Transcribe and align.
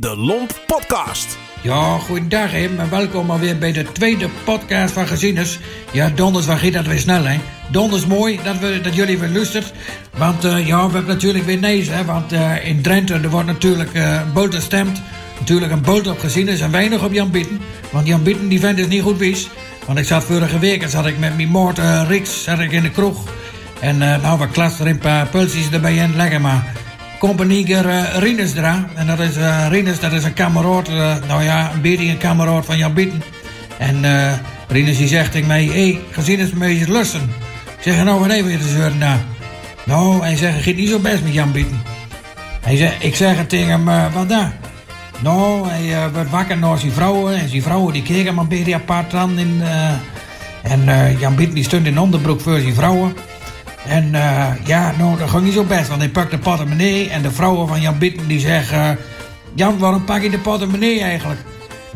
De 0.00 0.16
Lomp 0.16 0.60
Podcast. 0.66 1.38
Ja, 1.62 1.98
goedendag 1.98 2.50
hè, 2.50 2.68
en 2.78 2.90
welkom 2.90 3.30
alweer 3.30 3.58
bij 3.58 3.72
de 3.72 3.92
tweede 3.92 4.28
podcast 4.44 4.92
van 4.92 5.06
Gezieners. 5.06 5.58
Ja, 5.92 6.08
donders, 6.08 6.46
waar 6.46 6.70
dat 6.70 6.86
weer 6.86 6.98
snel 6.98 7.24
hè? 7.24 7.38
Donders 7.70 8.06
mooi 8.06 8.40
dat, 8.44 8.58
we, 8.58 8.80
dat 8.82 8.94
jullie 8.94 9.18
weer 9.18 9.28
luisteren. 9.28 9.68
Want 10.16 10.44
eh, 10.44 10.66
ja, 10.66 10.86
we 10.86 10.92
hebben 10.92 11.14
natuurlijk 11.14 11.44
weer 11.44 11.58
nees 11.58 11.88
hè, 11.88 12.04
want 12.04 12.32
eh, 12.32 12.68
in 12.68 12.82
Drenthe 12.82 13.14
er 13.14 13.30
wordt 13.30 13.46
natuurlijk 13.46 13.90
een 13.94 14.32
boot 14.32 14.54
gestemd. 14.54 15.02
Natuurlijk 15.38 15.72
een 15.72 15.82
boot 15.82 16.06
op 16.06 16.18
Gezieners 16.18 16.60
en 16.60 16.70
weinig 16.70 17.04
op 17.04 17.12
Jan 17.12 17.30
Bitten. 17.30 17.60
Want 17.90 18.06
Jan 18.06 18.22
Bitten 18.22 18.48
die 18.48 18.60
vindt 18.60 18.80
het 18.80 18.88
niet 18.88 19.02
goed 19.02 19.18
wies. 19.18 19.48
Want 19.86 19.98
ik 19.98 20.06
zat 20.06 20.24
vorige 20.24 20.58
week 20.58 20.82
en 20.82 20.90
zat 20.90 21.06
ik 21.06 21.18
met 21.18 21.36
mijn 21.36 21.48
moord 21.48 21.78
uh, 21.78 22.02
Riks 22.08 22.42
zat 22.42 22.58
in 22.58 22.82
de 22.82 22.90
kroeg. 22.90 23.24
En 23.80 23.96
uh, 23.96 24.22
nou, 24.22 24.38
we 24.38 24.48
klasten 24.48 24.86
er 24.86 24.90
een 24.90 24.98
paar 24.98 25.26
pulsjes 25.26 25.70
erbij 25.70 25.96
in, 25.96 26.16
lekker 26.16 26.40
maar 26.40 26.72
compagnieker 27.18 27.86
uh, 27.86 28.18
Rinus 28.18 28.54
eraan. 28.54 28.88
En 28.94 29.06
dat 29.06 29.18
is 29.20 29.36
uh, 29.36 30.00
dat 30.00 30.12
is 30.12 30.24
een 30.24 30.32
kameraad, 30.32 30.88
uh, 30.88 31.14
nou 31.28 31.42
ja, 31.42 31.70
een 31.74 31.80
beetje 31.80 32.08
een 32.08 32.18
kameraad 32.18 32.64
van 32.64 32.78
Jan 32.78 32.94
Bitten. 32.94 33.22
En 33.78 34.04
uh, 34.04 34.32
Rinus 34.68 34.96
die 34.96 35.08
zegt 35.08 35.32
tegen 35.32 35.46
mij, 35.46 35.64
hé, 35.64 35.90
hey, 35.90 36.00
gezien 36.10 36.38
is 36.38 36.50
een 36.50 36.58
beetje 36.58 36.92
lusten. 36.92 37.20
Ik 37.76 37.82
zeg, 37.82 38.04
nou, 38.04 38.20
wat 38.20 38.30
even 38.30 38.58
te 38.58 38.68
zeuren 38.68 38.98
nou. 38.98 39.18
Nou, 39.84 40.22
hij 40.22 40.36
zegt, 40.36 40.62
gaat 40.62 40.74
niet 40.74 40.88
zo 40.88 40.98
best 40.98 41.22
met 41.22 41.32
Jan 41.32 41.52
Bitten. 41.52 41.82
Hij 42.60 42.76
zegt, 42.76 43.04
ik 43.04 43.16
zeg 43.16 43.36
het 43.36 43.48
tegen 43.48 43.86
hem, 43.86 44.12
wat 44.12 44.28
dan? 44.28 44.52
Nou, 45.22 45.68
hij 45.68 46.10
werd 46.12 46.30
wakker 46.30 46.58
naar 46.58 46.78
zijn 46.78 46.92
vrouwen. 46.92 47.40
En 47.40 47.48
zijn 47.48 47.62
vrouwen 47.62 47.92
die 47.92 48.02
keken 48.02 48.26
hem 48.26 48.38
een 48.38 48.48
beetje 48.48 48.74
apart 48.74 49.14
aan. 49.14 49.38
In, 49.38 49.62
en 50.62 51.16
Jan 51.18 51.34
Bitten 51.34 51.54
die 51.54 51.64
stond 51.64 51.86
in 51.86 51.98
onderbroek 51.98 52.40
voor 52.40 52.60
zijn 52.60 52.74
vrouwen. 52.74 53.14
En 53.88 54.04
uh, 54.14 54.46
ja, 54.64 54.92
nou, 54.98 55.18
dat 55.18 55.30
ging 55.30 55.44
niet 55.44 55.52
zo 55.52 55.64
best, 55.64 55.88
want 55.88 56.00
hij 56.00 56.10
pakt 56.10 56.30
de 56.30 56.38
portemonnee 56.38 57.10
en 57.10 57.22
de 57.22 57.30
vrouwen 57.30 57.68
van 57.68 57.80
Jan 57.80 57.98
Bitten 57.98 58.28
die 58.28 58.40
zeggen... 58.40 58.98
Jan, 59.54 59.78
waarom 59.78 60.04
pak 60.04 60.22
je 60.22 60.30
de 60.30 60.38
portemonnee 60.38 61.00
eigenlijk? 61.00 61.40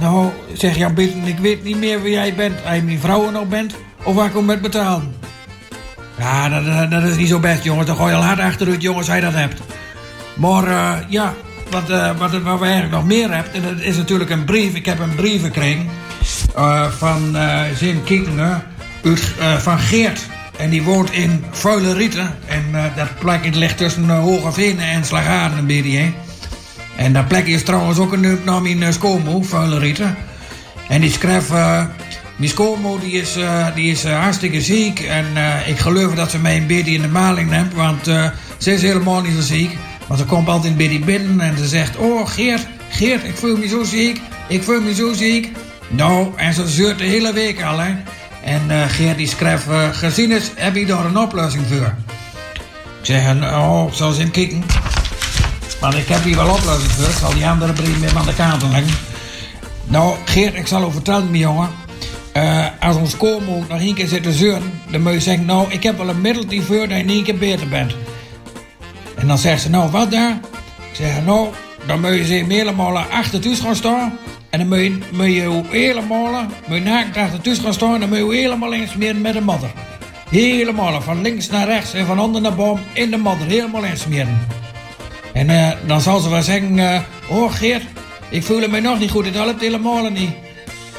Nou, 0.00 0.30
zegt 0.52 0.76
Jan 0.76 0.94
Bitten, 0.94 1.24
ik 1.24 1.38
weet 1.38 1.64
niet 1.64 1.78
meer 1.78 2.02
wie 2.02 2.12
jij 2.12 2.34
bent. 2.34 2.54
Hij 2.62 2.84
die 2.84 2.98
vrouwen 2.98 3.32
nog 3.32 3.48
bent, 3.48 3.74
of 4.02 4.14
waar 4.14 4.26
ik 4.26 4.32
hem 4.34 4.44
met 4.44 4.62
betalen. 4.62 5.14
Ja, 6.18 6.48
dat, 6.48 6.90
dat, 6.90 7.02
is 7.02 7.16
niet 7.16 7.28
zo 7.28 7.38
best, 7.38 7.64
jongens. 7.64 7.86
Dan 7.86 7.96
gooi 7.96 8.10
je 8.10 8.16
al 8.16 8.24
hard 8.24 8.40
achteruit, 8.40 8.82
jongens, 8.82 9.06
hij 9.06 9.20
dat 9.20 9.34
hebt. 9.34 9.60
Maar 10.34 10.68
uh, 10.68 10.92
ja, 11.08 11.34
wat, 11.70 11.88
wat, 12.18 12.42
wat 12.42 12.58
we 12.58 12.64
eigenlijk 12.64 12.94
nog 12.94 13.04
meer 13.04 13.34
hebben, 13.34 13.52
en 13.52 13.62
dat 13.62 13.80
is 13.80 13.96
natuurlijk 13.96 14.30
een 14.30 14.44
brief. 14.44 14.74
Ik 14.74 14.86
heb 14.86 14.98
een 14.98 15.14
brief 15.14 15.42
gekregen 15.42 15.88
van 16.98 17.36
Kietingen 18.04 18.62
uit, 19.04 19.34
van 19.62 19.78
Geert. 19.78 20.26
En 20.58 20.70
die 20.70 20.82
woont 20.82 21.12
in 21.12 21.44
Vuile 21.50 21.92
Rieten. 21.92 22.34
En 22.46 22.64
uh, 22.72 22.84
dat 22.96 23.18
plekje 23.18 23.50
ligt 23.50 23.76
tussen 23.76 24.04
uh, 24.04 24.20
Hoge 24.20 24.52
Venen 24.52 24.84
en 24.84 25.04
Slagaden 25.04 25.58
een 25.58 25.66
beetje. 25.66 25.98
Hè. 25.98 26.12
En 26.96 27.12
dat 27.12 27.28
plekje 27.28 27.52
is 27.52 27.62
trouwens 27.62 27.98
ook 27.98 28.12
een 28.12 28.38
naar 28.44 28.62
mijn 28.62 28.80
uh, 28.80 28.90
schoonmoe, 28.90 29.44
Vuile 29.44 29.78
Rieten. 29.78 30.16
En 30.88 31.00
die 31.00 31.10
schreef... 31.10 31.50
mijn 32.36 32.50
schoonmoe 32.50 33.00
die 33.00 33.12
is, 33.12 33.36
die 33.74 33.90
is 33.90 34.04
hartstikke 34.04 34.60
ziek. 34.60 35.00
En 35.00 35.24
ik 35.66 35.78
geloof 35.78 36.14
dat 36.14 36.30
ze 36.30 36.38
mij 36.38 36.56
een 36.56 36.66
beetje 36.66 36.92
in 36.92 37.02
de 37.02 37.08
maling 37.08 37.50
neemt. 37.50 37.74
Want 37.74 38.04
ze 38.58 38.72
is 38.72 38.82
helemaal 38.82 39.20
niet 39.20 39.34
zo 39.34 39.40
ziek. 39.40 39.76
Maar 40.08 40.18
ze 40.18 40.24
komt 40.24 40.48
altijd 40.48 40.72
een 40.72 40.78
beetje 40.78 40.98
binnen 40.98 41.40
en 41.40 41.58
ze 41.58 41.66
zegt... 41.66 41.96
Oh 41.96 42.28
Geert, 42.28 42.66
Geert, 42.88 43.24
ik 43.24 43.36
voel 43.36 43.56
me 43.56 43.68
zo 43.68 43.84
ziek. 43.84 44.20
Ik 44.48 44.62
voel 44.62 44.80
me 44.80 44.94
zo 44.94 45.12
ziek. 45.12 45.52
Nou, 45.88 46.32
en 46.36 46.54
ze 46.54 46.68
zeurt 46.68 46.98
de 46.98 47.04
hele 47.04 47.32
week 47.32 47.62
al, 47.62 47.78
hè. 47.78 47.94
En 48.48 48.70
uh, 48.70 48.84
Geert 48.88 49.16
die 49.16 49.28
schreef, 49.28 49.66
uh, 49.66 49.88
gezien 49.92 50.30
is, 50.30 50.50
heb 50.54 50.74
je 50.74 50.86
daar 50.86 51.04
een 51.04 51.18
oplossing 51.18 51.66
voor? 51.66 51.94
Ik 53.00 53.06
zeg, 53.06 53.34
oh, 53.42 53.92
zal 53.92 54.08
eens 54.08 54.18
in 54.18 54.30
kijken. 54.30 54.64
Maar 55.80 55.96
ik 55.96 56.08
heb 56.08 56.22
hier 56.22 56.36
wel 56.36 56.54
oplossing 56.54 56.90
voor. 56.90 57.08
Ik 57.08 57.14
zal 57.14 57.34
die 57.34 57.46
andere 57.46 57.72
brief 57.72 58.00
meer 58.00 58.16
aan 58.16 58.26
de 58.26 58.34
kant 58.34 58.62
leggen. 58.62 58.96
Nou, 59.84 60.16
Geert, 60.24 60.54
ik 60.54 60.66
zal 60.66 60.88
u 60.88 60.92
vertellen, 60.92 61.30
mijn 61.30 61.42
jongen. 61.42 61.68
Uh, 62.36 62.66
als 62.80 62.96
ons 62.96 63.16
komen 63.16 63.66
nog 63.68 63.80
één 63.80 63.94
keer 63.94 64.08
zitten 64.08 64.32
zeuren, 64.32 64.72
dan 64.90 65.02
moet 65.02 65.12
je 65.12 65.20
zeggen, 65.20 65.44
nou, 65.44 65.72
ik 65.72 65.82
heb 65.82 65.96
wel 65.96 66.08
een 66.08 66.20
middeltje 66.20 66.62
voor 66.62 66.88
dat 66.88 66.96
je 66.96 67.02
in 67.02 67.08
één 67.08 67.24
keer 67.24 67.38
beter 67.38 67.68
bent. 67.68 67.94
En 69.14 69.26
dan 69.26 69.38
zegt 69.38 69.62
ze, 69.62 69.70
nou, 69.70 69.90
wat 69.90 70.10
daar? 70.10 70.40
Ik 70.90 70.96
zeg, 70.96 71.24
nou, 71.24 71.48
dan 71.86 72.00
moet 72.00 72.14
je 72.14 72.24
ze 72.24 72.44
helemaal 72.48 72.98
achter 72.98 73.40
thuis 73.40 73.60
gaan 73.60 73.76
staan. 73.76 74.18
En 74.58 74.68
dan 74.68 75.02
moet 75.12 75.26
je, 75.26 75.60
helemaal, 75.68 76.46
moet 76.66 76.76
je 76.76 76.82
naakt 76.82 77.16
achter 77.16 77.40
thuis 77.40 77.58
gaan 77.58 77.72
staan 77.72 77.94
en 77.94 78.00
dan 78.00 78.08
moet 78.08 78.18
je 78.18 78.34
helemaal 78.34 78.72
insmeren 78.72 79.20
met 79.20 79.32
de 79.32 79.40
modder. 79.40 79.70
Helemaal, 80.30 81.00
van 81.00 81.22
links 81.22 81.48
naar 81.48 81.66
rechts 81.66 81.94
en 81.94 82.06
van 82.06 82.20
onder 82.20 82.40
naar 82.40 82.54
boven 82.54 82.84
in 82.92 83.10
de 83.10 83.16
modder, 83.16 83.46
helemaal 83.46 83.84
insmeren. 83.84 84.46
En 85.32 85.48
uh, 85.48 85.70
dan 85.86 86.00
zal 86.00 86.20
ze 86.20 86.30
wel 86.30 86.42
zeggen, 86.42 86.76
uh, 86.76 87.00
oh 87.28 87.52
Geert, 87.52 87.82
ik 88.28 88.42
voel 88.42 88.68
me 88.68 88.80
nog 88.80 88.98
niet 88.98 89.10
goed, 89.10 89.24
het 89.24 89.34
helpt 89.34 89.60
helemaal 89.60 90.10
niet. 90.10 90.30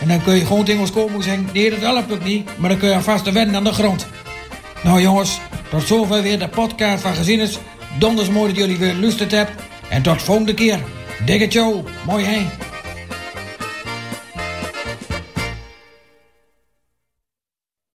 En 0.02 0.08
dan 0.08 0.24
kun 0.24 0.36
je 0.36 0.46
gewoon 0.46 0.66
tegen 0.66 0.82
ons 0.82 0.92
komen 0.92 1.16
en 1.16 1.24
zeggen, 1.24 1.50
nee 1.54 1.70
dat 1.70 1.80
helpt 1.80 2.12
ook 2.12 2.24
niet, 2.24 2.50
maar 2.58 2.70
dan 2.70 2.80
kun 2.80 2.90
je 2.90 3.02
vast 3.02 3.32
wennen 3.32 3.56
aan 3.56 3.64
de 3.64 3.74
grond. 3.74 4.08
Nou 4.84 5.02
jongens, 5.02 5.40
tot 5.70 5.88
zover 5.88 6.22
weer 6.22 6.40
de 6.40 6.48
podcast 6.48 7.02
van 7.02 7.14
Gezieners. 7.14 7.58
Donders 7.98 8.30
mooi 8.30 8.48
dat 8.48 8.58
jullie 8.58 8.78
weer 8.78 8.94
lust 8.94 9.20
hebben. 9.20 9.56
En 9.90 10.02
tot 10.02 10.22
volgende 10.22 10.54
keer. 10.54 10.80
Dikke 11.26 11.48
Joe, 11.48 11.84
mooi 12.06 12.26
hè. 12.26 12.69